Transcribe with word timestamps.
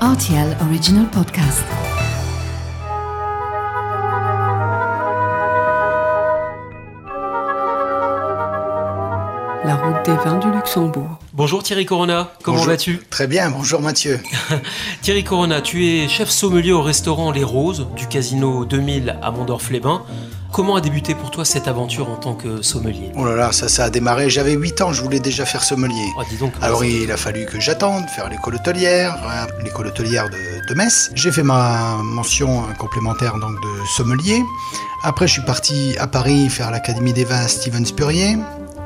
RTL 0.00 0.56
Original 0.62 1.06
Podcast. 1.10 1.64
La 9.64 9.74
route 9.74 10.04
des 10.06 10.14
vins 10.24 10.38
du 10.38 10.50
Luxembourg. 10.50 11.18
Bonjour 11.34 11.62
Thierry 11.62 11.84
Corona, 11.84 12.30
comment 12.42 12.58
Bonjour. 12.58 12.70
vas-tu? 12.72 13.00
Très 13.10 13.26
bien, 13.26 13.50
bonjour 13.50 13.82
Mathieu. 13.82 14.20
Thierry 15.02 15.24
Corona, 15.24 15.60
tu 15.60 15.84
es 15.86 16.08
chef 16.08 16.30
sommelier 16.30 16.72
au 16.72 16.80
restaurant 16.80 17.32
Les 17.32 17.44
Roses 17.44 17.88
du 17.96 18.06
Casino 18.06 18.64
2000 18.64 19.18
à 19.20 19.30
Mondorf-les-Bains. 19.30 20.02
Comment 20.52 20.76
a 20.76 20.80
débuté 20.80 21.14
pour 21.14 21.30
toi 21.30 21.44
cette 21.44 21.68
aventure 21.68 22.10
en 22.10 22.16
tant 22.16 22.34
que 22.34 22.62
sommelier? 22.62 23.12
Oh 23.16 23.24
là 23.24 23.36
là, 23.36 23.52
ça, 23.52 23.68
ça 23.68 23.84
a 23.84 23.90
démarré. 23.90 24.30
J'avais 24.30 24.54
8 24.54 24.80
ans, 24.80 24.92
je 24.92 25.02
voulais 25.02 25.20
déjà 25.20 25.44
faire 25.44 25.62
sommelier. 25.62 26.06
Oh, 26.18 26.22
dis 26.28 26.36
donc. 26.36 26.52
Alors 26.62 26.84
il 26.84 27.12
a 27.12 27.16
fallu 27.16 27.44
que 27.46 27.60
j'attende, 27.60 28.08
faire 28.08 28.28
l'école 28.28 28.54
hôtelière, 28.56 29.14
hein, 29.26 29.46
l'école 29.62 29.88
hôtelière 29.88 30.28
de, 30.30 30.66
de 30.66 30.74
Metz. 30.74 31.10
J'ai 31.14 31.30
fait 31.30 31.42
ma 31.42 31.98
mention 32.02 32.62
euh, 32.62 32.72
complémentaire 32.78 33.34
donc 33.38 33.54
de 33.60 33.86
sommelier. 33.96 34.42
Après, 35.04 35.28
je 35.28 35.34
suis 35.34 35.44
parti 35.44 35.94
à 35.98 36.06
Paris 36.06 36.48
faire 36.48 36.70
l'académie 36.70 37.12
des 37.12 37.24
vins 37.24 37.46
Steven 37.46 37.84
Spurrier. 37.84 38.36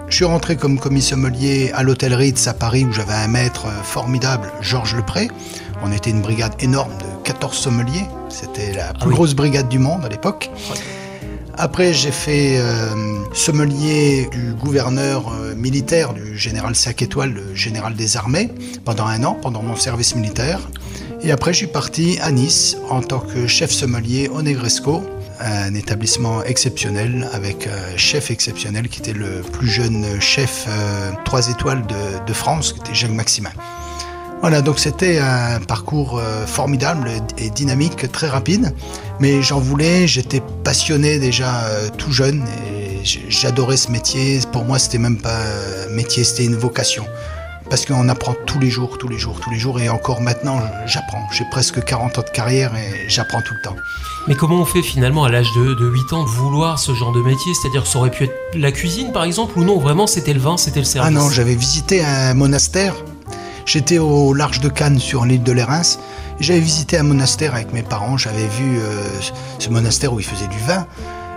Je 0.08 0.16
suis 0.16 0.24
rentré 0.24 0.56
comme 0.56 0.78
commis 0.78 1.00
sommelier 1.00 1.70
à 1.74 1.82
l'hôtel 1.82 2.12
Ritz 2.12 2.46
à 2.48 2.52
Paris 2.54 2.84
où 2.84 2.92
j'avais 2.92 3.14
un 3.14 3.28
maître 3.28 3.66
euh, 3.66 3.82
formidable, 3.82 4.52
Georges 4.60 4.96
Lepré. 4.96 5.28
On 5.84 5.92
était 5.92 6.10
une 6.10 6.22
brigade 6.22 6.54
énorme 6.60 6.92
de 6.98 7.22
14 7.24 7.56
sommeliers. 7.56 8.06
C'était 8.28 8.72
la 8.72 8.92
plus 8.92 9.08
oui. 9.08 9.14
grosse 9.14 9.34
brigade 9.34 9.68
du 9.68 9.78
monde 9.78 10.04
à 10.04 10.08
l'époque. 10.08 10.50
Après, 11.58 11.92
j'ai 11.92 12.10
fait 12.10 12.56
euh, 12.56 12.94
sommelier 13.34 14.28
du 14.32 14.54
gouverneur 14.54 15.32
euh, 15.32 15.54
militaire, 15.54 16.14
du 16.14 16.36
général 16.36 16.74
5 16.74 17.02
étoiles, 17.02 17.34
le 17.34 17.54
général 17.54 17.94
des 17.94 18.16
armées, 18.16 18.50
pendant 18.84 19.06
un 19.06 19.22
an, 19.24 19.34
pendant 19.34 19.62
mon 19.62 19.76
service 19.76 20.16
militaire. 20.16 20.60
Et 21.20 21.30
après, 21.30 21.52
je 21.52 21.58
suis 21.58 21.66
parti 21.66 22.18
à 22.22 22.32
Nice 22.32 22.76
en 22.88 23.02
tant 23.02 23.20
que 23.20 23.46
chef 23.46 23.70
sommelier 23.70 24.28
au 24.28 24.40
Negresco, 24.42 25.02
un 25.40 25.74
établissement 25.74 26.42
exceptionnel 26.42 27.28
avec 27.32 27.66
un 27.66 27.96
chef 27.96 28.30
exceptionnel 28.30 28.88
qui 28.88 29.00
était 29.00 29.12
le 29.12 29.42
plus 29.42 29.68
jeune 29.68 30.20
chef 30.20 30.66
3 31.24 31.50
étoiles 31.50 31.86
de, 31.86 32.26
de 32.26 32.32
France, 32.32 32.72
qui 32.72 32.80
était 32.80 32.94
Jacques 32.94 33.12
Maximin. 33.12 33.50
Voilà, 34.42 34.60
donc 34.60 34.80
c'était 34.80 35.20
un 35.20 35.60
parcours 35.60 36.18
euh, 36.18 36.46
formidable 36.46 37.12
et 37.38 37.48
dynamique, 37.48 38.10
très 38.10 38.28
rapide. 38.28 38.74
Mais 39.20 39.40
j'en 39.40 39.60
voulais, 39.60 40.08
j'étais 40.08 40.42
passionné 40.64 41.20
déjà 41.20 41.62
euh, 41.66 41.88
tout 41.96 42.10
jeune 42.10 42.44
et 42.66 43.04
j'adorais 43.04 43.76
ce 43.76 43.92
métier. 43.92 44.40
Pour 44.50 44.64
moi, 44.64 44.80
c'était 44.80 44.98
même 44.98 45.18
pas 45.18 45.38
un 45.86 45.94
métier, 45.94 46.24
c'était 46.24 46.44
une 46.44 46.56
vocation. 46.56 47.06
Parce 47.70 47.86
qu'on 47.86 48.08
apprend 48.08 48.34
tous 48.46 48.58
les 48.58 48.68
jours, 48.68 48.98
tous 48.98 49.06
les 49.06 49.16
jours, 49.16 49.38
tous 49.38 49.50
les 49.50 49.60
jours. 49.60 49.80
Et 49.80 49.88
encore 49.88 50.20
maintenant, 50.20 50.60
j'apprends. 50.86 51.22
J'ai 51.32 51.44
presque 51.52 51.82
40 51.82 52.18
ans 52.18 52.22
de 52.22 52.30
carrière 52.30 52.72
et 52.74 53.08
j'apprends 53.08 53.42
tout 53.42 53.54
le 53.54 53.62
temps. 53.62 53.76
Mais 54.26 54.34
comment 54.34 54.56
on 54.56 54.64
fait 54.64 54.82
finalement 54.82 55.22
à 55.22 55.30
l'âge 55.30 55.52
de, 55.56 55.74
de 55.74 55.86
8 55.86 56.12
ans 56.14 56.24
de 56.24 56.28
vouloir 56.28 56.80
ce 56.80 56.92
genre 56.94 57.12
de 57.12 57.22
métier? 57.22 57.54
C'est-à-dire 57.54 57.84
que 57.84 57.88
ça 57.88 57.98
aurait 57.98 58.10
pu 58.10 58.24
être 58.24 58.34
la 58.56 58.72
cuisine 58.72 59.12
par 59.12 59.22
exemple 59.22 59.56
ou 59.56 59.62
non? 59.62 59.78
Vraiment 59.78 60.08
c'était 60.08 60.34
le 60.34 60.40
vin, 60.40 60.56
c'était 60.56 60.80
le 60.80 60.84
service? 60.84 61.16
Ah 61.16 61.20
non, 61.20 61.30
j'avais 61.30 61.54
visité 61.54 62.04
un 62.04 62.34
monastère. 62.34 62.96
J'étais 63.66 63.98
au 63.98 64.34
large 64.34 64.60
de 64.60 64.68
Cannes 64.68 64.98
sur 64.98 65.24
l'île 65.24 65.42
de 65.42 65.52
Lérins. 65.52 65.82
J'avais 66.40 66.60
visité 66.60 66.98
un 66.98 67.02
monastère 67.04 67.54
avec 67.54 67.72
mes 67.72 67.82
parents. 67.82 68.16
J'avais 68.16 68.46
vu 68.46 68.78
euh, 68.78 69.04
ce 69.58 69.68
monastère 69.68 70.12
où 70.12 70.20
ils 70.20 70.26
faisaient 70.26 70.48
du 70.48 70.58
vin. 70.58 70.86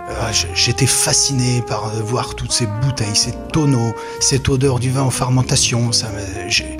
Euh, 0.08 0.32
J'étais 0.54 0.86
fasciné 0.86 1.62
par 1.62 1.86
euh, 1.86 2.02
voir 2.02 2.34
toutes 2.34 2.52
ces 2.52 2.66
bouteilles, 2.82 3.14
ces 3.16 3.32
tonneaux, 3.52 3.92
cette 4.20 4.48
odeur 4.48 4.78
du 4.78 4.90
vin 4.90 5.02
en 5.02 5.10
fermentation. 5.10 5.92
Ça 5.92 6.06
j'ai- 6.48 6.76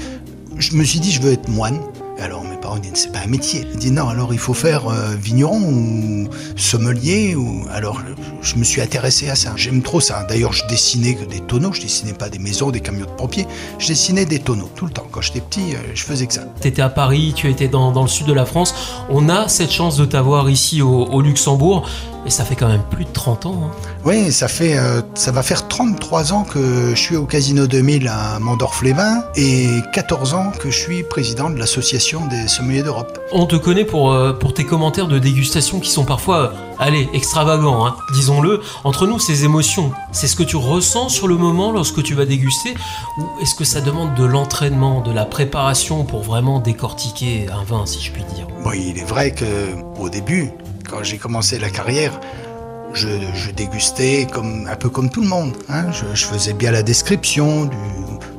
je 0.58 0.74
me 0.74 0.84
suis 0.84 1.00
dit, 1.00 1.12
je 1.12 1.20
veux 1.22 1.32
être 1.32 1.48
moine. 1.48 1.80
Alors 2.18 2.42
disent, 2.76 2.92
c'est 2.94 3.12
pas 3.12 3.20
un 3.20 3.28
métier. 3.28 3.66
Ils 3.72 3.78
disent, 3.78 3.92
non, 3.92 4.08
alors 4.08 4.32
il 4.32 4.38
faut 4.38 4.54
faire 4.54 4.88
euh, 4.88 5.14
vigneron 5.20 5.60
ou 5.60 6.28
sommelier. 6.56 7.34
Ou... 7.34 7.64
Alors 7.72 8.00
je, 8.00 8.50
je 8.50 8.56
me 8.56 8.64
suis 8.64 8.80
intéressé 8.80 9.28
à 9.28 9.34
ça. 9.36 9.52
J'aime 9.56 9.82
trop 9.82 10.00
ça. 10.00 10.24
D'ailleurs, 10.28 10.52
je 10.52 10.66
dessinais 10.66 11.16
des 11.30 11.40
tonneaux. 11.40 11.72
Je 11.72 11.80
dessinais 11.80 12.12
pas 12.12 12.28
des 12.28 12.38
maisons, 12.38 12.70
des 12.70 12.80
camions 12.80 13.06
de 13.06 13.10
pompiers. 13.10 13.46
Je 13.78 13.86
dessinais 13.88 14.24
des 14.24 14.38
tonneaux 14.40 14.70
tout 14.74 14.86
le 14.86 14.92
temps. 14.92 15.06
Quand 15.10 15.20
j'étais 15.20 15.40
petit, 15.40 15.74
euh, 15.74 15.78
je 15.94 16.02
faisais 16.02 16.26
que 16.26 16.34
ça. 16.34 16.42
Tu 16.60 16.68
étais 16.68 16.82
à 16.82 16.88
Paris, 16.88 17.32
tu 17.36 17.48
étais 17.50 17.68
dans, 17.68 17.92
dans 17.92 18.02
le 18.02 18.08
sud 18.08 18.26
de 18.26 18.32
la 18.32 18.44
France. 18.46 18.74
On 19.08 19.28
a 19.28 19.48
cette 19.48 19.70
chance 19.70 19.96
de 19.96 20.04
t'avoir 20.04 20.50
ici 20.50 20.82
au, 20.82 21.04
au 21.06 21.20
Luxembourg. 21.22 21.88
Et 22.26 22.30
ça 22.30 22.44
fait 22.44 22.56
quand 22.56 22.66
même 22.66 22.82
plus 22.90 23.04
de 23.04 23.10
30 23.12 23.46
ans. 23.46 23.60
hein. 23.66 23.70
Oui, 24.04 24.32
ça 24.32 24.48
fait, 24.48 24.76
euh, 24.76 25.00
ça 25.14 25.30
va 25.30 25.44
faire 25.44 25.68
33 25.68 26.32
ans 26.32 26.42
que 26.42 26.90
je 26.90 27.00
suis 27.00 27.14
au 27.14 27.24
Casino 27.24 27.68
2000 27.68 28.08
à 28.08 28.40
Mondorf-les-Bains 28.40 29.22
et 29.36 29.68
14 29.92 30.34
ans 30.34 30.50
que 30.58 30.68
je 30.72 30.76
suis 30.76 31.04
président 31.04 31.50
de 31.50 31.56
l'association 31.56 32.26
des 32.26 32.48
d'Europe. 32.62 33.18
On 33.32 33.46
te 33.46 33.56
connaît 33.56 33.84
pour, 33.84 34.12
euh, 34.12 34.32
pour 34.32 34.54
tes 34.54 34.64
commentaires 34.64 35.08
de 35.08 35.18
dégustation 35.18 35.78
qui 35.78 35.90
sont 35.90 36.04
parfois, 36.04 36.38
euh, 36.38 36.48
allez, 36.78 37.08
extravagants, 37.12 37.86
hein, 37.86 37.96
disons-le. 38.14 38.60
Entre 38.84 39.06
nous, 39.06 39.18
ces 39.18 39.44
émotions, 39.44 39.92
c'est 40.12 40.26
ce 40.26 40.36
que 40.36 40.42
tu 40.42 40.56
ressens 40.56 41.10
sur 41.10 41.28
le 41.28 41.36
moment 41.36 41.70
lorsque 41.70 42.02
tu 42.02 42.14
vas 42.14 42.24
déguster 42.24 42.74
Ou 43.18 43.24
est-ce 43.42 43.54
que 43.54 43.64
ça 43.64 43.80
demande 43.80 44.14
de 44.14 44.24
l'entraînement, 44.24 45.02
de 45.02 45.12
la 45.12 45.26
préparation 45.26 46.04
pour 46.04 46.22
vraiment 46.22 46.58
décortiquer 46.60 47.46
un 47.52 47.62
vin, 47.64 47.84
si 47.84 48.00
je 48.00 48.10
puis 48.10 48.24
dire? 48.34 48.46
Bon, 48.64 48.72
il 48.72 48.98
est 48.98 49.04
vrai 49.04 49.32
que 49.32 49.44
au 50.00 50.08
début, 50.08 50.50
quand 50.88 51.02
j'ai 51.02 51.18
commencé 51.18 51.58
la 51.58 51.68
carrière, 51.70 52.18
je, 52.94 53.08
je 53.34 53.50
dégustais 53.50 54.26
comme 54.32 54.66
un 54.70 54.76
peu 54.76 54.88
comme 54.88 55.10
tout 55.10 55.20
le 55.20 55.28
monde. 55.28 55.52
hein. 55.68 55.92
Je, 55.92 56.04
je 56.14 56.24
faisais 56.24 56.54
bien 56.54 56.70
la 56.70 56.82
description 56.82 57.66
du 57.66 57.76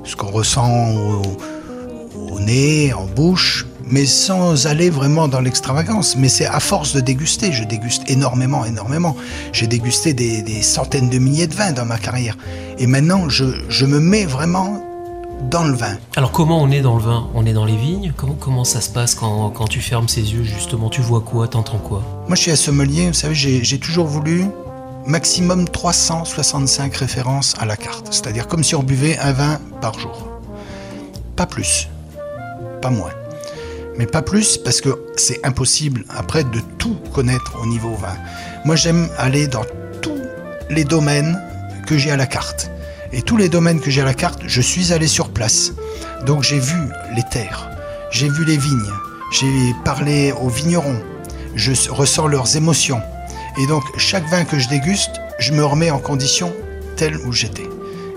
ce 0.04 0.16
qu'on 0.16 0.32
ressent 0.32 0.72
au, 0.96 2.32
au 2.32 2.40
nez, 2.40 2.94
en 2.94 3.06
bouche, 3.06 3.66
mais 3.90 4.06
sans 4.06 4.68
aller 4.68 4.90
vraiment 4.90 5.28
dans 5.28 5.40
l'extravagance. 5.40 6.16
Mais 6.18 6.30
c'est 6.30 6.46
à 6.46 6.60
force 6.60 6.94
de 6.94 7.00
déguster. 7.00 7.52
Je 7.52 7.64
déguste 7.64 8.10
énormément, 8.10 8.66
énormément. 8.66 9.16
J'ai 9.54 9.68
dégusté 9.68 10.14
des, 10.14 10.42
des 10.42 10.62
centaines 10.62 11.10
de 11.10 11.18
milliers 11.18 11.48
de 11.48 11.56
vins 11.56 11.72
dans 11.72 11.86
ma 11.86 11.98
carrière. 11.98 12.38
Et 12.80 12.88
maintenant, 12.88 13.30
je, 13.30 13.46
je 13.70 13.86
me 13.86 14.00
mets 14.00 14.26
vraiment 14.26 14.84
dans 15.50 15.64
le 15.64 15.76
vin. 15.76 15.98
Alors 16.16 16.32
comment 16.32 16.62
on 16.62 16.72
est 16.72 16.82
dans 16.82 16.96
le 16.96 17.02
vin? 17.04 17.28
On 17.36 17.46
est 17.46 17.54
dans 17.54 17.66
les 17.66 17.78
vignes? 17.78 18.12
Comment, 18.16 18.36
comment 18.40 18.64
ça 18.64 18.82
se 18.82 18.90
passe 18.90 19.16
quand, 19.16 19.52
quand 19.52 19.68
tu 19.68 19.82
fermes 19.82 20.08
ses 20.08 20.34
yeux, 20.34 20.44
justement? 20.44 20.90
Tu 20.90 21.02
vois 21.02 21.22
quoi? 21.22 21.48
T'entends 21.48 21.78
quoi? 21.78 22.02
Moi, 22.28 22.36
je 22.36 22.42
suis 22.42 22.52
un 22.52 22.56
sommelier, 22.56 23.08
vous 23.08 23.14
savez, 23.14 23.36
j'ai 23.36 23.64
j'ai 23.64 23.80
toujours 23.80 24.08
voulu 24.08 24.46
maximum 25.06 25.70
365 25.70 26.94
références 26.96 27.54
à 27.60 27.66
la 27.66 27.78
carte. 27.78 28.08
C'est-à-dire 28.12 28.48
comme 28.48 28.64
si 28.64 28.76
on 28.76 28.84
buvait 28.84 29.18
un 29.20 29.32
vin 29.32 29.60
par 29.80 29.98
jour. 30.00 30.28
Pas 31.36 31.46
plus, 31.46 31.88
pas 32.82 32.90
moins. 32.90 33.12
Mais 33.98 34.06
pas 34.06 34.22
plus 34.22 34.58
parce 34.58 34.82
que 34.82 34.90
c'est 35.16 35.46
impossible 35.46 36.06
après 36.10 36.44
de 36.44 36.60
tout 36.78 36.98
connaître 37.14 37.58
au 37.62 37.66
niveau 37.66 37.94
vin. 37.96 38.16
Moi, 38.66 38.76
j'aime 38.76 39.10
aller 39.18 39.48
dans 39.48 39.66
tous 40.02 40.22
les 40.70 40.84
domaines 40.84 41.42
que 41.88 41.98
j'ai 41.98 42.12
à 42.12 42.18
la 42.18 42.28
carte. 42.28 42.70
Et 43.12 43.22
tous 43.22 43.38
les 43.38 43.50
domaines 43.50 43.80
que 43.80 43.90
j'ai 43.90 44.02
à 44.02 44.06
la 44.06 44.14
carte, 44.14 44.42
je 44.46 44.62
suis 44.62 44.94
allé 44.94 45.08
sur 45.08 45.30
place. 45.30 45.72
Donc 46.26 46.44
j'ai 46.44 46.60
vu 46.60 46.78
les 47.16 47.24
terres, 47.24 47.70
j'ai 48.12 48.28
vu 48.28 48.44
les 48.44 48.58
vignes, 48.58 48.92
j'ai 49.32 49.74
parlé 49.86 50.34
aux 50.34 50.50
vignerons, 50.50 51.02
je 51.56 51.72
ressens 51.90 52.28
leurs 52.28 52.58
émotions. 52.58 53.02
Et 53.60 53.66
donc 53.68 53.84
chaque 53.98 54.28
vin 54.30 54.44
que 54.44 54.60
je 54.60 54.68
déguste, 54.68 55.22
je 55.40 55.54
me 55.54 55.64
remets 55.64 55.90
en 55.90 56.00
condition 56.00 56.54
telle 56.98 57.18
où 57.18 57.32
j'étais. 57.32 57.70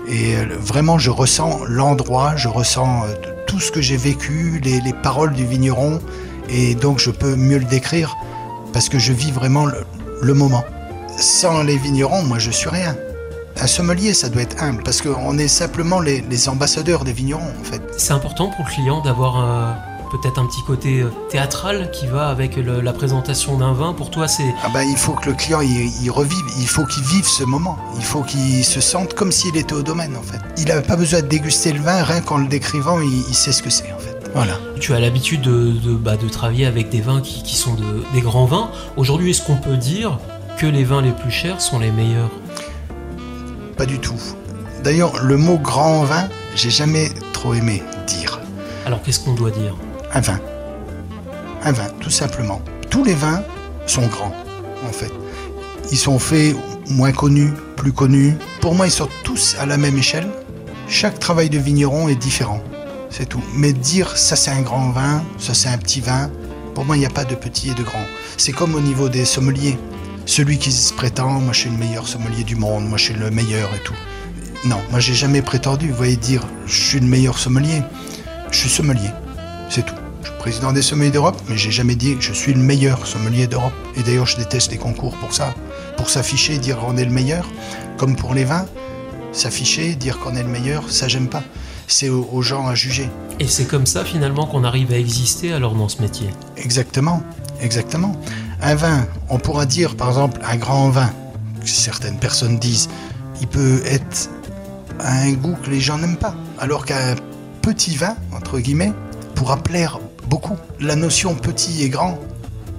Et 0.09 0.35
euh, 0.35 0.45
vraiment, 0.59 0.99
je 0.99 1.09
ressens 1.09 1.61
l'endroit, 1.67 2.35
je 2.35 2.47
ressens 2.47 3.05
euh, 3.05 3.13
tout 3.51 3.59
ce 3.59 3.69
que 3.69 3.81
j'ai 3.81 3.97
vécu, 3.97 4.61
les, 4.63 4.79
les 4.79 4.93
paroles 4.93 5.33
du 5.33 5.45
vigneron, 5.45 5.99
et 6.49 6.73
donc 6.73 6.99
je 6.99 7.11
peux 7.11 7.35
mieux 7.35 7.57
le 7.57 7.65
décrire 7.65 8.15
parce 8.71 8.87
que 8.87 8.97
je 8.97 9.11
vis 9.11 9.31
vraiment 9.31 9.65
le, 9.65 10.33
moment. 10.33 10.63
Sans 11.17 11.61
les 11.61 11.75
vignerons, 11.75 12.23
moi, 12.23 12.39
je 12.39 12.49
suis 12.49 12.69
rien. 12.69 12.95
Un 13.59 13.67
sommelier, 13.67 14.13
ça 14.13 14.29
doit 14.29 14.43
être 14.43 14.63
humble 14.63 14.83
parce 14.83 15.01
qu'on 15.01 15.37
est 15.37 15.49
simplement 15.49 15.99
les, 15.99 16.21
les 16.21 16.47
ambassadeurs 16.47 17.03
des 17.03 17.11
vignerons, 17.11 17.51
en 17.59 17.63
fait. 17.65 17.81
C'est 17.97 18.13
important 18.13 18.47
pour 18.51 18.63
le 18.65 18.71
client 18.71 19.01
d'avoir 19.01 19.43
euh, 19.43 19.73
peut-être 20.11 20.37
un 20.39 20.45
petit 20.45 20.61
côté 20.63 21.01
euh, 21.01 21.09
théâtral 21.29 21.89
qui 21.91 22.05
va 22.07 22.27
avec 22.29 22.55
le- 22.57 22.81
la 22.81 22.93
présentation 22.93 23.57
d'un 23.57 23.73
vin. 23.73 23.93
Pour 23.93 24.11
toi, 24.11 24.27
c'est 24.27 24.53
Ah 24.63 24.69
ben, 24.73 24.83
il 24.83 24.97
faut 24.97 25.13
que 25.13 25.29
le 25.29 25.35
client 25.35 25.61
il, 25.61 25.91
il 26.03 26.11
revive, 26.11 26.43
il 26.59 26.67
faut 26.67 26.85
qu'il 26.85 27.03
vive 27.03 27.25
ce 27.25 27.43
moment, 27.43 27.77
il 27.97 28.03
faut 28.03 28.21
qu'il 28.23 28.63
se 28.65 28.81
sente 28.81 29.13
comme 29.13 29.31
s'il 29.31 29.55
était 29.57 29.73
au 29.73 29.83
domaine 29.83 30.15
en 30.17 30.21
fait. 30.21 30.39
Il 30.57 30.65
n'a 30.65 30.81
pas 30.81 30.95
besoin 30.95 31.21
de 31.21 31.27
déguster 31.27 31.71
le 31.73 31.79
vin, 31.81 32.03
rien 32.03 32.21
qu'en 32.21 32.37
le 32.37 32.47
décrivant, 32.47 32.99
il, 32.99 33.23
il 33.29 33.35
sait 33.35 33.51
ce 33.51 33.63
que 33.63 33.69
c'est 33.69 33.91
en 33.93 33.99
fait. 33.99 34.17
Voilà. 34.33 34.53
Tu 34.79 34.93
as 34.93 34.99
l'habitude 34.99 35.41
de, 35.41 35.71
de, 35.71 35.93
bah, 35.93 36.15
de 36.17 36.29
travailler 36.29 36.65
avec 36.65 36.89
des 36.89 37.01
vins 37.01 37.21
qui, 37.21 37.43
qui 37.43 37.55
sont 37.55 37.73
de- 37.75 38.03
des 38.13 38.21
grands 38.21 38.45
vins. 38.45 38.71
Aujourd'hui, 38.97 39.31
est-ce 39.31 39.41
qu'on 39.41 39.57
peut 39.57 39.77
dire 39.77 40.17
que 40.57 40.65
les 40.65 40.83
vins 40.83 41.01
les 41.01 41.11
plus 41.11 41.31
chers 41.31 41.59
sont 41.61 41.79
les 41.79 41.91
meilleurs? 41.91 42.29
Pas 43.77 43.85
du 43.85 43.99
tout. 43.99 44.15
D'ailleurs, 44.83 45.21
le 45.21 45.37
mot 45.37 45.57
grand 45.57 46.03
vin, 46.03 46.27
j'ai 46.55 46.69
jamais 46.69 47.09
trop 47.33 47.53
aimé 47.53 47.83
dire. 48.07 48.39
Alors 48.85 49.01
qu'est-ce 49.01 49.19
qu'on 49.19 49.33
doit 49.33 49.51
dire? 49.51 49.75
Un 50.13 50.21
vin. 50.21 50.39
Un 51.63 51.71
vin, 51.71 51.87
tout 51.99 52.09
simplement. 52.09 52.61
Tous 52.89 53.03
les 53.03 53.13
vins 53.13 53.43
sont 53.85 54.07
grands, 54.07 54.33
en 54.87 54.91
fait. 54.91 55.11
Ils 55.91 55.97
sont 55.97 56.19
faits 56.19 56.55
moins 56.89 57.11
connus, 57.11 57.53
plus 57.75 57.93
connus. 57.93 58.35
Pour 58.59 58.75
moi, 58.75 58.87
ils 58.87 58.91
sont 58.91 59.09
tous 59.23 59.55
à 59.59 59.65
la 59.65 59.77
même 59.77 59.97
échelle. 59.97 60.27
Chaque 60.87 61.19
travail 61.19 61.49
de 61.49 61.57
vigneron 61.57 62.09
est 62.09 62.15
différent. 62.15 62.61
C'est 63.09 63.27
tout. 63.27 63.43
Mais 63.53 63.73
dire 63.73 64.17
ça 64.17 64.35
c'est 64.35 64.51
un 64.51 64.61
grand 64.61 64.89
vin, 64.89 65.23
ça 65.37 65.53
c'est 65.53 65.67
un 65.67 65.77
petit 65.77 65.99
vin, 65.99 66.31
pour 66.73 66.85
moi 66.85 66.95
il 66.95 66.99
n'y 66.99 67.05
a 67.05 67.09
pas 67.09 67.25
de 67.25 67.35
petit 67.35 67.69
et 67.69 67.73
de 67.73 67.83
grand. 67.83 68.05
C'est 68.37 68.53
comme 68.53 68.73
au 68.73 68.79
niveau 68.79 69.09
des 69.09 69.25
sommeliers. 69.25 69.77
Celui 70.25 70.57
qui 70.57 70.71
se 70.71 70.93
prétend, 70.93 71.29
moi 71.29 71.51
je 71.51 71.59
suis 71.59 71.69
le 71.69 71.77
meilleur 71.77 72.07
sommelier 72.07 72.43
du 72.43 72.55
monde, 72.55 72.87
moi 72.87 72.97
je 72.97 73.05
suis 73.05 73.13
le 73.13 73.29
meilleur 73.29 73.69
et 73.75 73.83
tout. 73.83 73.95
Non, 74.65 74.79
moi 74.91 74.99
j'ai 74.99 75.13
jamais 75.13 75.41
prétendu, 75.41 75.89
vous 75.89 75.95
voyez, 75.95 76.15
dire 76.15 76.47
je 76.65 76.81
suis 76.81 76.99
le 76.99 77.07
meilleur 77.07 77.37
sommelier. 77.37 77.81
Je 78.49 78.57
suis 78.57 78.69
sommelier, 78.69 79.11
c'est 79.69 79.85
tout. 79.85 80.00
Je 80.21 80.27
suis 80.27 80.37
président 80.37 80.71
des 80.71 80.81
sommeliers 80.81 81.11
d'Europe, 81.11 81.41
mais 81.49 81.57
j'ai 81.57 81.71
jamais 81.71 81.95
dit 81.95 82.15
que 82.15 82.21
je 82.21 82.33
suis 82.33 82.53
le 82.53 82.59
meilleur 82.59 83.07
sommelier 83.07 83.47
d'Europe. 83.47 83.73
Et 83.95 84.03
d'ailleurs, 84.03 84.27
je 84.27 84.37
déteste 84.37 84.71
les 84.71 84.77
concours 84.77 85.15
pour 85.17 85.33
ça. 85.33 85.53
Pour 85.97 86.09
s'afficher, 86.09 86.57
dire 86.57 86.77
qu'on 86.77 86.97
est 86.97 87.05
le 87.05 87.11
meilleur, 87.11 87.47
comme 87.97 88.15
pour 88.15 88.33
les 88.33 88.43
vins, 88.43 88.65
s'afficher, 89.31 89.95
dire 89.95 90.19
qu'on 90.19 90.35
est 90.35 90.43
le 90.43 90.49
meilleur, 90.49 90.91
ça 90.91 91.07
j'aime 91.07 91.27
pas. 91.27 91.43
C'est 91.87 92.09
aux, 92.09 92.41
gens 92.41 92.67
à 92.67 92.75
juger. 92.75 93.09
Et 93.39 93.47
c'est 93.47 93.65
comme 93.65 93.85
ça 93.85 94.05
finalement 94.05 94.45
qu'on 94.45 94.63
arrive 94.63 94.93
à 94.93 94.97
exister 94.97 95.51
alors 95.51 95.75
dans 95.75 95.89
ce 95.89 96.01
métier? 96.01 96.29
Exactement, 96.55 97.21
exactement. 97.59 98.15
Un 98.61 98.75
vin, 98.75 99.07
on 99.29 99.39
pourra 99.39 99.65
dire 99.65 99.95
par 99.95 100.09
exemple 100.09 100.39
un 100.47 100.55
grand 100.55 100.89
vin, 100.89 101.11
certaines 101.65 102.17
personnes 102.17 102.59
disent, 102.59 102.89
il 103.41 103.47
peut 103.47 103.81
être 103.85 104.29
à 104.99 105.21
un 105.21 105.33
goût 105.33 105.55
que 105.63 105.69
les 105.69 105.81
gens 105.81 105.97
n'aiment 105.97 106.17
pas, 106.17 106.35
alors 106.59 106.85
qu'un 106.85 107.15
petit 107.61 107.95
vin, 107.95 108.15
entre 108.31 108.59
guillemets, 108.59 108.93
pourra 109.35 109.57
plaire 109.57 109.99
beaucoup. 110.31 110.57
La 110.79 110.95
notion 110.95 111.35
petit 111.35 111.83
et 111.83 111.89
grand, 111.89 112.17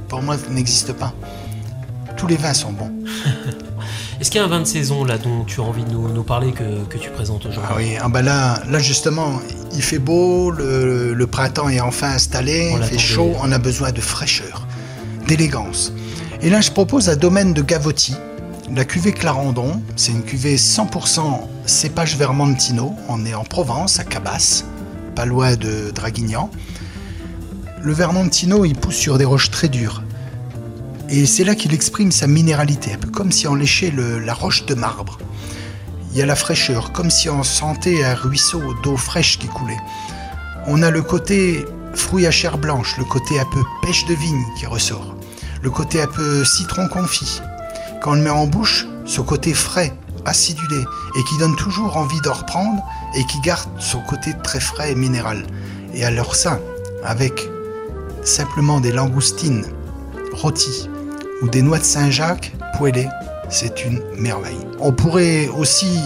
pour 0.08 0.22
moi, 0.22 0.37
n'existe 0.50 0.94
pas. 0.94 1.12
Tous 2.16 2.26
les 2.26 2.37
vins 2.37 2.54
sont 2.54 2.72
bons. 2.72 2.90
Est-ce 4.20 4.31
qu'il 4.31 4.40
y 4.40 4.43
a 4.43 4.46
un 4.46 4.49
vin 4.49 4.60
de 4.60 4.64
saison 4.64 5.04
là 5.04 5.19
dont 5.19 5.44
tu 5.44 5.60
as 5.60 5.64
envie 5.64 5.84
de 5.84 5.90
nous, 5.90 6.08
nous 6.08 6.22
parler 6.22 6.52
que, 6.52 6.84
que 6.84 6.96
tu 6.96 7.10
présentes 7.10 7.44
aujourd'hui? 7.44 7.69
Ah 7.69 7.75
oui, 7.76 7.96
ah 8.00 8.08
bah 8.08 8.22
là, 8.22 8.62
là 8.70 8.78
justement, 8.78 9.32
il 9.75 9.82
fait 9.82 9.99
beau, 9.99 10.50
le, 10.50 11.12
le 11.12 11.26
printemps 11.26 11.69
est 11.69 11.81
enfin 11.81 12.12
installé, 12.12 12.70
On 12.72 12.78
il 12.78 12.84
fait 12.84 12.99
chaud, 12.99 13.32
on 13.43 13.50
a 13.52 13.58
besoin 13.58 13.90
de 13.93 14.00
fraîcheur, 14.00 14.66
d'élégance. 15.26 15.93
Et 16.40 16.50
là, 16.50 16.60
je 16.60 16.70
propose 16.70 17.08
un 17.08 17.16
domaine 17.16 17.52
de 17.52 17.62
Gavotti, 17.62 18.14
la 18.75 18.84
cuvée 18.84 19.12
Clarendon. 19.12 19.82
C'est 19.96 20.12
une 20.12 20.22
cuvée 20.22 20.56
100% 20.56 21.22
cépage 21.66 22.16
Vermentino. 22.16 22.94
On 23.08 23.26
est 23.26 23.34
en 23.34 23.44
Provence, 23.44 23.98
à 23.98 24.05
Cabas, 24.05 24.64
pas 25.16 25.26
loin 25.26 25.56
de 25.56 25.90
Draguignan. 25.90 26.48
Le 27.84 27.93
Vermentino, 27.93 28.64
il 28.64 28.76
pousse 28.76 28.94
sur 28.94 29.19
des 29.19 29.25
roches 29.25 29.50
très 29.50 29.69
dures. 29.69 30.05
Et 31.08 31.26
c'est 31.26 31.43
là 31.43 31.56
qu'il 31.56 31.75
exprime 31.75 32.12
sa 32.12 32.29
minéralité, 32.29 32.93
un 32.93 32.96
peu 32.96 33.08
comme 33.08 33.32
si 33.32 33.49
on 33.49 33.56
léchait 33.56 33.93
la 33.96 34.34
roche 34.34 34.67
de 34.67 34.75
marbre. 34.75 35.19
Il 36.12 36.19
y 36.19 36.23
a 36.23 36.26
la 36.26 36.37
fraîcheur, 36.37 36.93
comme 36.93 37.11
si 37.11 37.29
on 37.29 37.43
sentait 37.43 38.05
un 38.05 38.14
ruisseau 38.14 38.62
d'eau 38.84 38.96
fraîche 38.96 39.37
qui 39.37 39.49
coulait. 39.49 39.81
On 40.69 40.81
a 40.82 40.90
le 40.90 41.02
côté 41.02 41.64
fruit 41.94 42.25
à 42.25 42.31
chair 42.31 42.56
blanche, 42.56 42.96
le 42.99 43.05
côté 43.05 43.40
un 43.40 43.46
peu 43.46 43.64
pêche 43.82 44.06
de 44.06 44.14
vigne 44.14 44.44
qui 44.56 44.67
ressort, 44.67 45.17
le 45.61 45.70
côté 45.70 46.00
un 46.00 46.06
peu 46.06 46.44
citron 46.44 46.87
confit. 46.87 47.40
Quand 48.00 48.12
on 48.12 48.14
le 48.14 48.23
met 48.23 48.31
en 48.31 48.46
bouche, 48.46 48.87
ce 49.06 49.20
côté 49.20 49.55
frais, 49.55 49.93
acidulé, 50.25 50.84
et 51.19 51.25
qui 51.25 51.37
donne 51.38 51.56
toujours 51.56 51.96
envie 51.96 52.20
d'en 52.20 52.34
reprendre, 52.34 52.81
et 53.17 53.26
qui 53.26 53.40
garde 53.40 53.69
son 53.81 54.00
côté 54.02 54.34
très 54.44 54.61
frais 54.61 54.93
et 54.93 54.94
minéral. 54.94 55.44
Et 55.94 56.05
alors 56.05 56.37
ça, 56.37 56.61
avec 57.05 57.49
simplement 58.22 58.80
des 58.80 58.92
langoustines 58.92 59.66
rôties 60.32 60.88
ou 61.42 61.48
des 61.48 61.62
noix 61.62 61.78
de 61.78 61.84
Saint-Jacques 61.84 62.52
poêlées, 62.78 63.08
c'est 63.50 63.84
une 63.84 64.00
merveille. 64.16 64.58
On 64.80 64.92
pourrait 64.92 65.48
aussi 65.48 65.98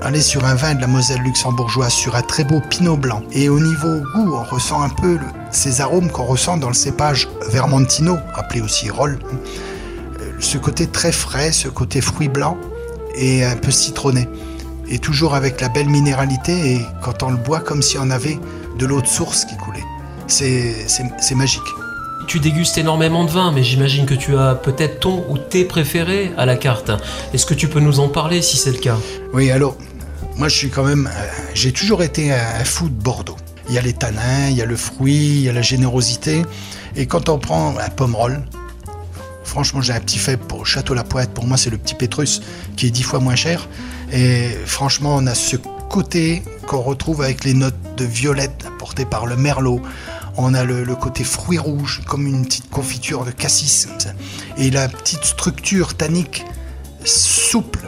aller 0.00 0.20
sur 0.20 0.44
un 0.44 0.54
vin 0.54 0.74
de 0.74 0.80
la 0.80 0.86
Moselle 0.86 1.20
luxembourgeoise, 1.20 1.92
sur 1.92 2.16
un 2.16 2.22
très 2.22 2.44
beau 2.44 2.60
pinot 2.70 2.96
blanc. 2.96 3.22
Et 3.32 3.48
au 3.48 3.60
niveau 3.60 4.00
goût, 4.14 4.34
on 4.34 4.42
ressent 4.42 4.82
un 4.82 4.88
peu 4.88 5.18
ces 5.50 5.80
arômes 5.80 6.10
qu'on 6.10 6.24
ressent 6.24 6.56
dans 6.56 6.68
le 6.68 6.74
cépage 6.74 7.28
Vermentino, 7.50 8.16
appelé 8.34 8.60
aussi 8.60 8.90
Roll. 8.90 9.18
Euh, 10.20 10.32
Ce 10.40 10.58
côté 10.58 10.86
très 10.86 11.12
frais, 11.12 11.52
ce 11.52 11.68
côté 11.68 12.00
fruit 12.00 12.28
blanc 12.28 12.56
et 13.14 13.44
un 13.44 13.56
peu 13.56 13.70
citronné. 13.70 14.28
Et 14.88 14.98
toujours 14.98 15.34
avec 15.34 15.60
la 15.60 15.68
belle 15.68 15.88
minéralité 15.88 16.74
et 16.74 16.86
quand 17.00 17.22
on 17.22 17.30
le 17.30 17.36
boit 17.36 17.60
comme 17.60 17.82
si 17.82 17.96
on 17.98 18.10
avait 18.10 18.38
de 18.78 18.86
l'eau 18.86 19.00
de 19.00 19.06
source 19.06 19.44
qui 19.44 19.56
coulait. 19.56 19.84
C'est 20.32 21.34
magique. 21.34 21.62
Tu 22.26 22.40
dégustes 22.40 22.78
énormément 22.78 23.24
de 23.24 23.30
vins, 23.30 23.52
mais 23.52 23.62
j'imagine 23.62 24.06
que 24.06 24.14
tu 24.14 24.34
as 24.38 24.54
peut-être 24.54 25.00
ton 25.00 25.24
ou 25.28 25.36
tes 25.36 25.64
préférés 25.66 26.32
à 26.38 26.46
la 26.46 26.56
carte. 26.56 26.90
Est-ce 27.34 27.44
que 27.44 27.52
tu 27.52 27.68
peux 27.68 27.80
nous 27.80 28.00
en 28.00 28.08
parler 28.08 28.40
si 28.40 28.56
c'est 28.56 28.70
le 28.70 28.78
cas? 28.78 28.96
Oui, 29.34 29.50
alors, 29.50 29.76
moi 30.36 30.48
je 30.48 30.56
suis 30.56 30.70
quand 30.70 30.84
même. 30.84 31.06
euh, 31.12 31.26
J'ai 31.52 31.72
toujours 31.72 32.02
été 32.02 32.32
un, 32.32 32.38
un 32.60 32.64
fou 32.64 32.88
de 32.88 32.94
Bordeaux. 32.94 33.36
Il 33.68 33.74
y 33.74 33.78
a 33.78 33.82
les 33.82 33.92
tanins, 33.92 34.48
il 34.48 34.56
y 34.56 34.62
a 34.62 34.66
le 34.66 34.76
fruit, 34.76 35.16
il 35.16 35.42
y 35.42 35.48
a 35.50 35.52
la 35.52 35.60
générosité. 35.62 36.44
Et 36.96 37.04
quand 37.04 37.28
on 37.28 37.38
prend 37.38 37.76
un 37.78 37.90
pomme 37.90 38.14
roll, 38.14 38.40
franchement, 39.44 39.82
j'ai 39.82 39.92
un 39.92 40.00
petit 40.00 40.18
faible 40.18 40.42
pour 40.46 40.66
Château 40.66 40.94
La 40.94 41.04
Poète. 41.04 41.34
Pour 41.34 41.46
moi, 41.46 41.58
c'est 41.58 41.70
le 41.70 41.76
petit 41.76 41.94
Pétrus 41.94 42.40
qui 42.76 42.86
est 42.86 42.90
dix 42.90 43.02
fois 43.02 43.20
moins 43.20 43.36
cher. 43.36 43.68
Et 44.10 44.48
franchement, 44.64 45.16
on 45.16 45.26
a 45.26 45.34
ce 45.34 45.56
côté 45.90 46.42
qu'on 46.66 46.80
retrouve 46.80 47.20
avec 47.20 47.44
les 47.44 47.52
notes 47.52 47.74
de 47.98 48.04
violette 48.06 48.64
apportées 48.66 49.04
par 49.04 49.26
le 49.26 49.36
merlot. 49.36 49.82
On 50.36 50.54
a 50.54 50.64
le, 50.64 50.84
le 50.84 50.96
côté 50.96 51.24
fruit 51.24 51.58
rouge, 51.58 52.02
comme 52.06 52.26
une 52.26 52.44
petite 52.44 52.70
confiture 52.70 53.24
de 53.24 53.30
cassis. 53.30 53.88
Et 54.56 54.70
la 54.70 54.88
petite 54.88 55.24
structure 55.24 55.94
tannique 55.94 56.44
souple 57.04 57.80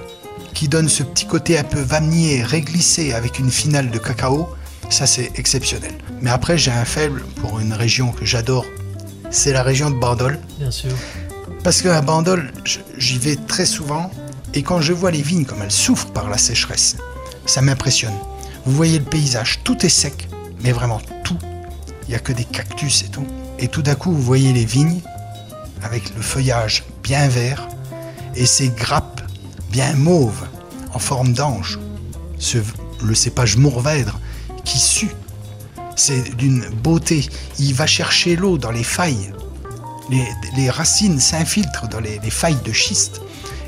qui 0.55 0.69
donne 0.69 0.89
ce 0.89 1.03
petit 1.03 1.27
côté 1.27 1.59
un 1.59 1.65
peu 1.65 1.81
vanillé, 1.81 2.43
réglissé 2.43 3.13
avec 3.13 3.39
une 3.39 3.51
finale 3.51 3.91
de 3.91 3.99
cacao, 3.99 4.49
ça 4.89 5.07
c'est 5.07 5.33
exceptionnel. 5.37 5.93
Mais 6.21 6.31
après 6.31 6.57
j'ai 6.57 6.71
un 6.71 6.85
faible 6.85 7.25
pour 7.41 7.59
une 7.59 7.73
région 7.73 8.13
que 8.13 8.25
j'adore, 8.25 8.65
c'est 9.31 9.53
la 9.53 9.63
région 9.63 9.91
de 9.91 9.97
Bandol. 9.97 10.39
Bien 10.59 10.71
sûr. 10.71 10.93
Parce 11.65 11.83
qu'à 11.83 12.01
Bandol, 12.03 12.53
j'y 12.99 13.19
vais 13.19 13.37
très 13.37 13.67
souvent 13.67 14.11
et 14.55 14.63
quand 14.63 14.81
je 14.81 14.93
vois 14.93 15.11
les 15.11 15.23
vignes 15.23 15.45
comme 15.45 15.63
elles 15.63 15.73
souffrent 15.73 16.13
par 16.13 16.29
la 16.29 16.39
sécheresse, 16.39 16.97
ça 17.47 17.61
m'impressionne. 17.61 18.15
Vous 18.65 18.77
voyez 18.77 18.99
le 18.99 19.05
paysage, 19.05 19.61
tout 19.65 19.85
est 19.85 19.91
sec, 19.91 20.29
mais 20.63 20.73
vraiment 20.73 21.01
tout. 21.01 21.14
Il 22.07 22.11
n'y 22.11 22.15
a 22.15 22.19
que 22.19 22.33
des 22.33 22.45
cactus 22.45 23.03
et 23.03 23.09
tout. 23.09 23.27
Et 23.59 23.69
tout 23.69 23.83
d'un 23.83 23.95
coup, 23.95 24.13
vous 24.13 24.23
voyez 24.23 24.53
les 24.53 24.65
vignes 24.65 25.01
avec 25.83 26.15
le 26.17 26.23
feuillage 26.23 26.85
bien 27.03 27.29
vert 27.29 27.69
et 28.35 28.47
ces 28.47 28.69
grappes 28.69 29.23
bien 29.71 29.93
mauves 29.95 30.45
en 30.93 30.99
forme 30.99 31.33
d'ange. 31.33 31.79
Ce- 32.39 32.59
le 33.03 33.15
cépage 33.15 33.57
Mourvèdre 33.57 34.19
qui 34.65 34.79
sue. 34.79 35.11
C'est 35.97 36.35
d'une 36.37 36.69
beauté. 36.83 37.29
Il 37.59 37.75
va 37.75 37.87
chercher 37.87 38.35
l'eau 38.37 38.59
dans 38.59 38.71
les 38.73 38.85
failles 38.85 39.33
les, 40.11 40.27
les 40.57 40.69
racines 40.69 41.19
s'infiltrent 41.19 41.89
dans 41.89 42.01
les, 42.01 42.19
les 42.23 42.31
failles 42.31 42.59
de 42.63 42.73
schiste. 42.73 43.23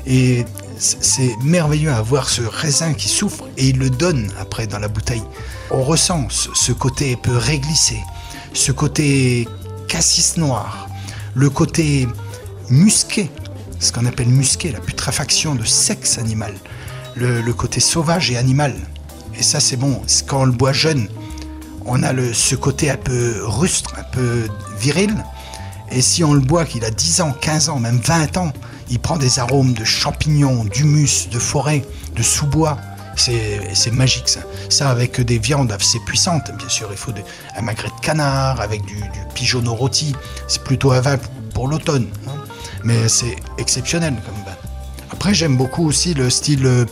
Et 0.05 0.45
c'est 0.77 1.35
merveilleux 1.41 1.91
à 1.91 2.01
voir 2.03 2.29
ce 2.29 2.43
raisin 2.43 2.93
qui 2.93 3.09
souffre 3.09 3.45
et 3.57 3.69
il 3.69 3.79
le 3.79 3.89
donne 3.89 4.31
après 4.39 4.67
dans 4.67 4.77
la 4.77 4.87
bouteille. 4.87 5.23
On 5.71 5.81
ressent 5.83 6.27
ce, 6.29 6.49
ce 6.53 6.71
côté 6.73 7.13
un 7.13 7.17
peu 7.17 7.35
réglissé, 7.35 7.97
ce 8.57 8.71
côté 8.71 9.47
cassis 9.87 10.35
noir, 10.35 10.89
le 11.35 11.49
côté 11.49 12.07
musqué, 12.69 13.29
ce 13.79 13.91
qu'on 13.91 14.05
appelle 14.07 14.29
musqué, 14.29 14.71
la 14.71 14.79
putréfaction 14.79 15.53
de 15.53 15.63
sexe 15.63 16.17
animal, 16.17 16.55
le, 17.15 17.53
côté 17.53 17.79
sauvage 17.79 18.31
et 18.31 18.37
animal. 18.37 18.73
Et 19.37 19.43
ça 19.43 19.59
c'est 19.59 19.77
bon, 19.77 20.01
quand 20.25 20.41
on 20.41 20.45
le 20.45 20.51
boit 20.51 20.73
jeune, 20.73 21.07
on 21.85 22.01
a 22.01 22.11
ce 22.33 22.55
côté 22.55 22.89
un 22.89 22.97
peu 22.97 23.35
rustre, 23.43 23.93
un 23.97 24.03
peu 24.11 24.47
viril. 24.79 25.13
Et 25.91 26.01
si 26.01 26.23
on 26.23 26.33
le 26.33 26.41
boit 26.41 26.65
qu'il 26.65 26.83
a 26.83 26.89
10 26.89 27.21
ans, 27.21 27.33
15 27.39 27.69
ans, 27.69 27.79
même 27.79 27.99
20 27.99 28.37
ans, 28.37 28.51
il 28.89 28.99
prend 28.99 29.17
des 29.17 29.37
arômes 29.37 29.73
de 29.73 29.85
champignons, 29.85 30.65
d'humus, 30.65 31.29
de 31.29 31.39
forêt, 31.39 31.85
de 32.15 32.23
sous-bois. 32.23 32.77
C'est 33.17 33.91
magique 33.91 34.29
ça. 34.29 34.41
Ça 34.69 34.89
avec 34.89 35.19
des 35.21 35.39
viandes 35.39 35.71
assez 35.71 35.99
puissantes, 36.05 36.51
bien 36.57 36.69
sûr. 36.69 36.87
Il 36.91 36.97
faut 36.97 37.11
de- 37.11 37.21
un 37.57 37.61
magret 37.61 37.89
de 37.89 38.05
canard 38.05 38.61
avec 38.61 38.85
du, 38.85 38.95
du 38.95 39.19
pigeonneau 39.33 39.73
rôti. 39.73 40.15
C'est 40.47 40.63
plutôt 40.63 40.89
vin 40.91 41.17
pour 41.53 41.67
l'automne. 41.67 42.07
hein. 42.27 42.31
Mais 42.83 43.07
c'est 43.09 43.35
exceptionnel 43.57 44.13
comme 44.25 44.35
vin. 44.45 44.55
Après, 45.11 45.33
j'aime 45.33 45.57
beaucoup 45.57 45.87
aussi 45.87 46.13
le 46.13 46.29
style 46.29 46.65
euh, 46.65 46.85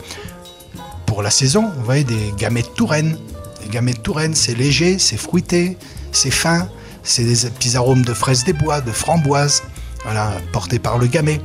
pour 1.06 1.22
la 1.22 1.30
saison. 1.30 1.70
Vous 1.76 1.84
voyez, 1.84 2.04
des 2.04 2.32
gamets 2.36 2.62
de 2.62 2.68
Touraine. 2.68 3.16
Les 3.62 3.68
gamets 3.68 3.92
de 3.94 3.98
Touraine, 4.00 4.34
c'est 4.34 4.54
léger, 4.54 4.98
c'est 4.98 5.16
fruité, 5.16 5.78
c'est 6.12 6.30
fin. 6.30 6.68
C'est 7.04 7.22
des 7.24 7.48
petits 7.50 7.76
arômes 7.76 8.04
de 8.04 8.12
fraises 8.12 8.42
des 8.44 8.52
bois, 8.52 8.80
de 8.80 8.90
framboises, 8.90 9.62
voilà, 10.02 10.32
portés 10.52 10.80
par 10.80 10.98
le 10.98 11.06
gamet. 11.06 11.40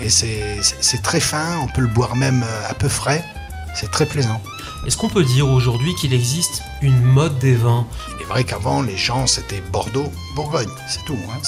Et 0.00 0.08
c'est 0.08 1.02
très 1.02 1.20
fin, 1.20 1.58
on 1.62 1.66
peut 1.68 1.82
le 1.82 1.86
boire 1.86 2.16
même 2.16 2.42
euh, 2.42 2.70
un 2.70 2.74
peu 2.74 2.88
frais. 2.88 3.22
C'est 3.74 3.90
très 3.90 4.06
plaisant. 4.06 4.40
Est-ce 4.86 4.96
qu'on 4.96 5.08
peut 5.08 5.24
dire 5.24 5.48
aujourd'hui 5.48 5.94
qu'il 5.94 6.12
existe 6.12 6.62
une 6.82 7.00
mode 7.02 7.38
des 7.38 7.54
vins? 7.54 7.86
C'est 8.18 8.24
vrai 8.26 8.44
qu'avant, 8.44 8.82
les 8.82 8.96
gens, 8.96 9.26
c'était 9.26 9.60
Bordeaux, 9.72 10.12
Bourgogne, 10.34 10.68
c'est 10.88 11.04
tout. 11.04 11.16
hein. 11.30 11.40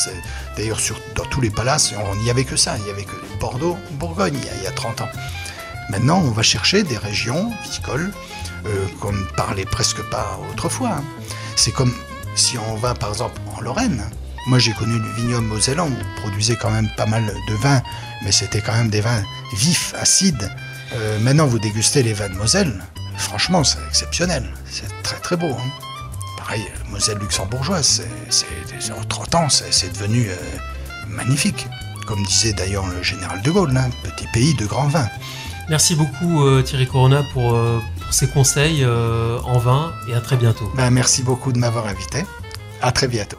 D'ailleurs, 0.56 0.78
dans 1.16 1.24
tous 1.26 1.40
les 1.40 1.50
palaces, 1.50 1.92
on 2.12 2.16
n'y 2.22 2.30
avait 2.30 2.44
que 2.44 2.56
ça. 2.56 2.76
Il 2.78 2.84
n'y 2.84 2.90
avait 2.90 3.04
que 3.04 3.16
Bordeaux, 3.40 3.76
Bourgogne, 3.92 4.34
il 4.40 4.44
y, 4.44 4.48
a, 4.48 4.54
il 4.56 4.62
y 4.62 4.66
a 4.66 4.70
30 4.72 5.00
ans. 5.02 5.08
Maintenant, 5.90 6.18
on 6.24 6.30
va 6.30 6.42
chercher 6.42 6.82
des 6.82 6.96
régions 6.96 7.52
viticoles 7.62 8.12
euh, 8.66 8.86
qu'on 9.00 9.12
ne 9.12 9.24
parlait 9.36 9.66
presque 9.66 10.02
pas 10.10 10.38
autrefois. 10.50 10.92
hein. 10.92 11.04
C'est 11.56 11.72
comme 11.72 11.92
si 12.36 12.56
on 12.58 12.76
va 12.76 12.94
par 12.94 13.10
exemple 13.10 13.40
en 13.56 13.60
Lorraine. 13.60 14.02
Moi 14.46 14.58
j'ai 14.58 14.72
connu 14.72 14.98
le 14.98 15.12
vignoble 15.12 15.46
mosellan, 15.46 15.88
où 15.88 16.20
produisait 16.20 16.56
quand 16.56 16.70
même 16.70 16.88
pas 16.96 17.06
mal 17.06 17.24
de 17.48 17.54
vins, 17.54 17.82
mais 18.24 18.32
c'était 18.32 18.60
quand 18.60 18.72
même 18.72 18.90
des 18.90 19.00
vins 19.00 19.22
vifs, 19.56 19.94
acides. 19.98 20.50
Euh, 20.92 21.18
maintenant 21.20 21.46
vous 21.46 21.58
dégustez 21.58 22.02
les 22.02 22.12
vins 22.12 22.28
de 22.28 22.34
Moselle, 22.34 22.82
franchement 23.16 23.64
c'est 23.64 23.78
exceptionnel, 23.88 24.44
c'est 24.70 24.88
très 25.02 25.16
très 25.16 25.36
beau. 25.36 25.48
hein. 25.50 25.70
Pareil, 26.38 26.62
euh, 26.62 26.90
Moselle 26.90 27.18
luxembourgeoise, 27.18 28.02
c'est, 28.30 28.92
en 28.92 29.02
30 29.04 29.34
ans 29.34 29.48
c'est, 29.48 29.92
devenu 29.92 30.28
euh, 30.28 30.34
magnifique. 31.08 31.66
Comme 32.06 32.22
disait 32.24 32.52
d'ailleurs 32.52 32.86
le 32.86 33.02
général 33.02 33.40
de 33.40 33.50
Gaulle, 33.50 33.74
hein, 33.76 33.88
petit 34.02 34.26
pays 34.32 34.54
de 34.54 34.66
grands 34.66 34.88
vins. 34.88 35.08
Merci 35.70 35.94
beaucoup 35.94 36.44
euh, 36.44 36.60
Thierry 36.60 36.86
Corona 36.86 37.22
pour, 37.32 37.52
pour 37.52 38.12
ces 38.12 38.28
conseils 38.28 38.84
en 38.84 39.58
vin 39.58 39.94
et 40.08 40.14
à 40.14 40.20
très 40.20 40.36
bientôt. 40.36 40.70
Ben, 40.76 40.90
merci 40.90 41.22
beaucoup 41.22 41.50
de 41.52 41.58
m'avoir 41.58 41.86
invité. 41.86 42.24
À 42.82 42.92
très 42.92 43.08
bientôt. 43.08 43.38